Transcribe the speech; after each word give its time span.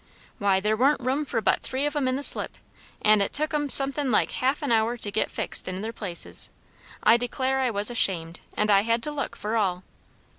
Why, 0.39 0.59
there 0.59 0.75
warn't 0.75 0.99
room 0.99 1.25
for 1.25 1.41
but 1.41 1.61
three 1.61 1.85
of 1.85 1.95
'em 1.95 2.07
in 2.07 2.15
the 2.15 2.23
slip, 2.23 2.57
and 3.03 3.21
it 3.21 3.31
took 3.31 3.53
'em 3.53 3.69
somethin' 3.69 4.11
like 4.11 4.31
half 4.31 4.63
an 4.63 4.71
hour 4.71 4.97
to 4.97 5.11
get 5.11 5.29
fixed 5.29 5.67
in 5.67 5.83
their 5.83 5.93
places. 5.93 6.49
I 7.03 7.17
declare 7.17 7.59
I 7.59 7.69
was 7.69 7.91
ashamed, 7.91 8.39
and 8.57 8.71
I 8.71 8.81
had 8.81 9.03
to 9.03 9.11
look, 9.11 9.35
for 9.35 9.55
all." 9.55 9.83